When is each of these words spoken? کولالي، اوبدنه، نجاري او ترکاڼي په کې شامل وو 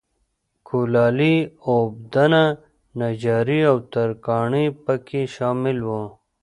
کولالي، 0.67 1.35
اوبدنه، 1.69 2.43
نجاري 2.99 3.59
او 3.71 3.77
ترکاڼي 3.91 4.65
په 4.83 4.93
کې 5.07 5.21
شامل 5.35 5.77
وو 5.87 6.03